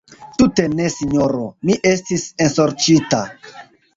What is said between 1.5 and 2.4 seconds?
mi estis